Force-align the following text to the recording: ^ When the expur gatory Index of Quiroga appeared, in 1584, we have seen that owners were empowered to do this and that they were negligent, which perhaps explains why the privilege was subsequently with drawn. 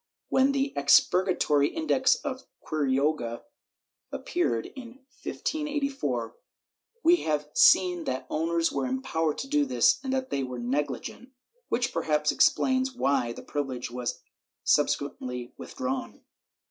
^ 0.01 0.03
When 0.29 0.51
the 0.51 0.73
expur 0.75 1.27
gatory 1.27 1.71
Index 1.71 2.15
of 2.25 2.47
Quiroga 2.65 3.43
appeared, 4.11 4.65
in 4.75 5.05
1584, 5.21 6.35
we 7.03 7.17
have 7.17 7.47
seen 7.53 8.05
that 8.05 8.25
owners 8.27 8.71
were 8.71 8.87
empowered 8.87 9.37
to 9.37 9.47
do 9.47 9.63
this 9.63 9.99
and 10.03 10.11
that 10.11 10.31
they 10.31 10.41
were 10.41 10.57
negligent, 10.57 11.29
which 11.69 11.93
perhaps 11.93 12.31
explains 12.31 12.95
why 12.95 13.31
the 13.31 13.43
privilege 13.43 13.91
was 13.91 14.23
subsequently 14.63 15.53
with 15.55 15.75
drawn. 15.75 16.21